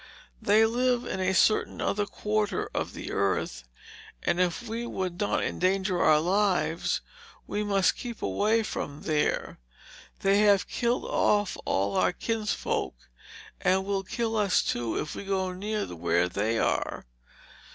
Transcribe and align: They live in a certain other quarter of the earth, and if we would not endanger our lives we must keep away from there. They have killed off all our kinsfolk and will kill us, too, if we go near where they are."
They 0.41 0.65
live 0.65 1.05
in 1.05 1.19
a 1.19 1.31
certain 1.35 1.79
other 1.79 2.07
quarter 2.07 2.71
of 2.73 2.93
the 2.93 3.11
earth, 3.11 3.65
and 4.23 4.39
if 4.39 4.67
we 4.67 4.83
would 4.87 5.19
not 5.19 5.43
endanger 5.43 6.01
our 6.01 6.19
lives 6.19 7.01
we 7.45 7.63
must 7.63 7.95
keep 7.95 8.23
away 8.23 8.63
from 8.63 9.03
there. 9.03 9.59
They 10.21 10.39
have 10.39 10.67
killed 10.67 11.05
off 11.05 11.55
all 11.65 11.95
our 11.95 12.13
kinsfolk 12.13 12.95
and 13.61 13.85
will 13.85 14.01
kill 14.01 14.35
us, 14.35 14.63
too, 14.63 14.99
if 14.99 15.13
we 15.13 15.23
go 15.23 15.53
near 15.53 15.85
where 15.95 16.27
they 16.27 16.57
are." 16.57 17.05